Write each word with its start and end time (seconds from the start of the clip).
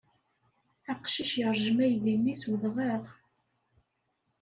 Aqcic 0.91 1.31
yeṛjem 1.39 1.77
aydi-nni 1.85 2.35
s 2.41 2.43
udɣaɣ. 2.51 3.03